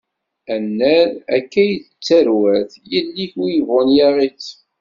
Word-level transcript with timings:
Annar, 0.53 1.09
akka 1.35 1.61
i 1.67 1.67
yettarwat, 1.69 2.71
yelli-k 2.91 3.33
win 3.39 3.51
yebɣun 3.57 3.89
yaɣ-itt. 3.97 4.47